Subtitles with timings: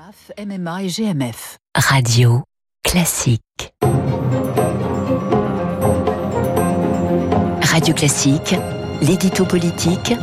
[0.00, 1.58] MAF, MMA et GMF.
[1.76, 2.42] Radio
[2.82, 3.74] classique.
[7.60, 8.54] Radio classique,
[9.02, 10.14] l'édito politique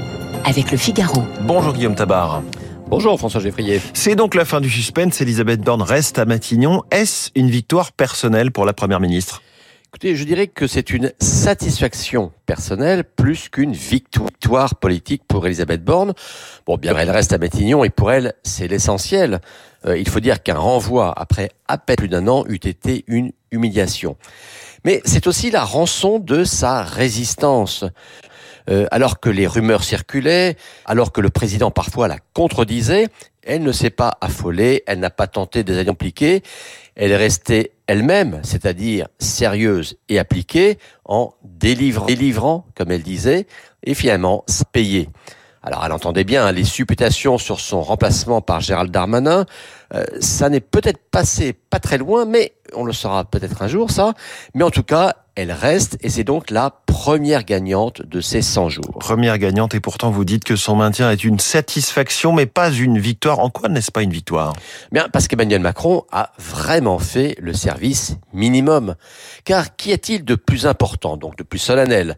[0.45, 1.21] avec le Figaro.
[1.41, 2.41] Bonjour Guillaume Tabar.
[2.87, 3.79] Bonjour François Geffrier.
[3.93, 5.21] C'est donc la fin du suspense.
[5.21, 6.81] Elisabeth Borne reste à Matignon.
[6.89, 9.43] Est-ce une victoire personnelle pour la Première ministre?
[9.89, 16.13] Écoutez, je dirais que c'est une satisfaction personnelle plus qu'une victoire politique pour Elisabeth Borne.
[16.65, 19.39] Bon, bien, elle reste à Matignon et pour elle, c'est l'essentiel.
[19.85, 23.31] Euh, il faut dire qu'un renvoi après à peine plus d'un an eût été une
[23.49, 24.17] humiliation.
[24.83, 27.85] Mais c'est aussi la rançon de sa résistance.
[28.69, 33.07] Euh, alors que les rumeurs circulaient, alors que le président parfois la contredisait,
[33.43, 36.43] elle ne s'est pas affolée, elle n'a pas tenté de les impliquer,
[36.97, 43.47] elle est restée elle-même, c'est-à-dire sérieuse et appliquée, en délivrant, délivrant, comme elle disait,
[43.83, 44.43] et finalement
[44.73, 45.07] payée.
[45.61, 49.45] Alors elle entendait bien les supputations sur son remplacement par Gérald Darmanin.
[49.93, 53.91] Euh, ça n'est peut-être passé pas très loin, mais on le saura peut-être un jour
[53.91, 54.13] ça.
[54.53, 58.69] Mais en tout cas, elle reste et c'est donc la première gagnante de ces 100
[58.69, 58.97] jours.
[58.99, 62.97] Première gagnante et pourtant vous dites que son maintien est une satisfaction mais pas une
[62.97, 63.37] victoire.
[63.37, 64.53] En quoi n'est-ce pas une victoire?
[64.91, 68.95] Bien parce qu'Emmanuel Macron a vraiment fait le service minimum.
[69.45, 72.17] Car qu'y a-t-il de plus important, donc de plus solennel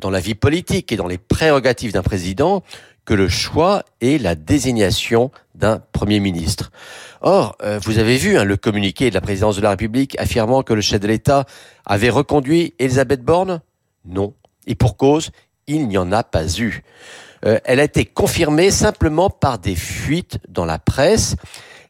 [0.00, 2.62] dans la vie politique et dans les prérogatives d'un président
[3.04, 6.72] que le choix et la désignation d'un Premier ministre.
[7.20, 10.62] Or, euh, vous avez vu hein, le communiqué de la présidence de la République affirmant
[10.62, 11.44] que le chef de l'État
[11.84, 13.60] avait reconduit Elisabeth Borne?
[14.04, 14.34] Non.
[14.66, 15.30] Et pour cause,
[15.66, 16.82] il n'y en a pas eu.
[17.44, 21.36] Euh, elle a été confirmée simplement par des fuites dans la presse.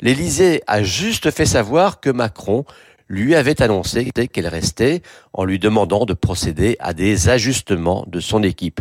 [0.00, 2.64] L'Élysée a juste fait savoir que Macron
[3.10, 5.02] lui avait annoncé qu'elle restait
[5.34, 8.80] en lui demandant de procéder à des ajustements de son équipe.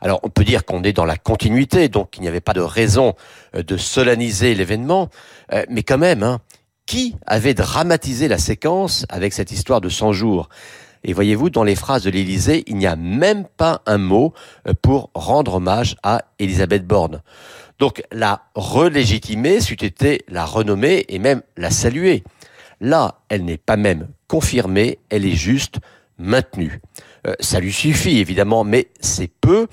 [0.00, 2.60] Alors on peut dire qu'on est dans la continuité, donc il n'y avait pas de
[2.60, 3.14] raison
[3.54, 5.10] euh, de solenniser l'événement,
[5.52, 6.38] euh, mais quand même, hein,
[6.86, 10.48] qui avait dramatisé la séquence avec cette histoire de 100 jours?
[11.02, 14.32] Et voyez-vous, dans les phrases de l'Élysée, il n'y a même pas un mot
[14.68, 17.22] euh, pour rendre hommage à Elisabeth Borne.
[17.80, 22.22] Donc la relégitimer, c'eût été la renommer et même la saluer.
[22.80, 25.76] Là, elle n'est pas même confirmée, elle est juste
[26.18, 26.80] maintenue.
[27.26, 29.66] Euh, ça lui suffit évidemment, mais c'est peu.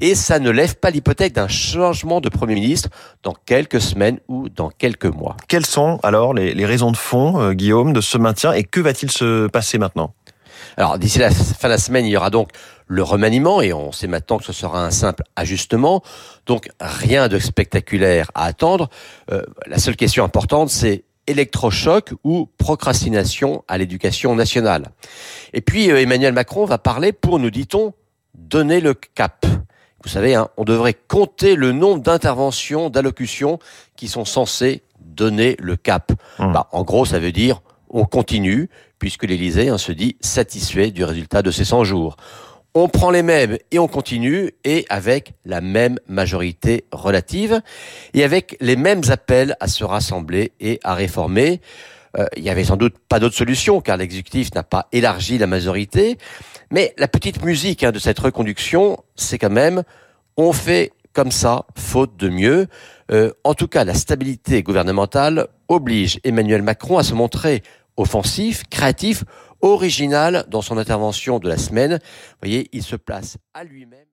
[0.00, 2.88] Et ça ne lève pas l'hypothèque d'un changement de Premier ministre
[3.22, 5.36] dans quelques semaines ou dans quelques mois.
[5.48, 9.10] Quelles sont alors les, raisons de fond, euh, Guillaume, de ce maintien et que va-t-il
[9.10, 10.14] se passer maintenant?
[10.76, 12.50] Alors d'ici la fin de la semaine, il y aura donc
[12.86, 16.02] le remaniement et on sait maintenant que ce sera un simple ajustement.
[16.46, 18.88] Donc rien de spectaculaire à attendre.
[19.30, 24.90] Euh, la seule question importante, c'est électrochoc ou procrastination à l'éducation nationale.
[25.52, 27.92] Et puis euh, Emmanuel Macron va parler pour, nous dit-on,
[28.34, 29.44] donner le cap.
[30.02, 33.58] Vous savez, hein, on devrait compter le nombre d'interventions, d'allocutions
[33.96, 36.12] qui sont censées donner le cap.
[36.38, 36.52] Mmh.
[36.52, 37.60] Bah, en gros, ça veut dire
[37.92, 42.16] on continue, puisque l'Élysée hein, se dit satisfait du résultat de ces 100 jours
[42.74, 47.60] on prend les mêmes et on continue, et avec la même majorité relative,
[48.14, 51.60] et avec les mêmes appels à se rassembler et à réformer.
[52.18, 55.46] Euh, il y avait sans doute pas d'autre solution, car l'exécutif n'a pas élargi la
[55.46, 56.18] majorité,
[56.70, 59.82] mais la petite musique hein, de cette reconduction, c'est quand même,
[60.36, 62.66] on fait comme ça, faute de mieux.
[63.10, 67.62] Euh, en tout cas, la stabilité gouvernementale oblige Emmanuel Macron à se montrer
[67.98, 69.24] offensif, créatif,
[69.62, 71.98] original dans son intervention de la semaine.
[72.02, 74.06] Vous voyez, il se place à lui-même.